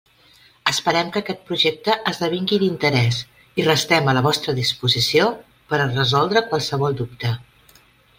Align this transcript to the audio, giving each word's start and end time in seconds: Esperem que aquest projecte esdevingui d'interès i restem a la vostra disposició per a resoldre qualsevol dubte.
Esperem 0.69 1.09
que 1.15 1.19
aquest 1.23 1.41
projecte 1.49 1.97
esdevingui 2.11 2.59
d'interès 2.63 3.19
i 3.61 3.65
restem 3.67 4.09
a 4.09 4.15
la 4.19 4.23
vostra 4.29 4.55
disposició 4.61 5.29
per 5.75 5.81
a 5.81 5.87
resoldre 5.93 6.43
qualsevol 6.49 6.99
dubte. 7.03 7.35